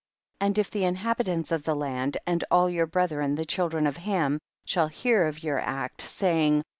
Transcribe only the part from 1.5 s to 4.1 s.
of the land and all vour brethren the children of